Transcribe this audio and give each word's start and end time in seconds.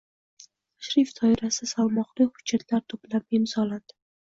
Tashrif 0.79 1.11
doirasida 1.19 1.69
salmoqli 1.73 2.29
hujjatlar 2.31 2.85
to‘plami 2.95 3.41
imzolandi 3.43 3.99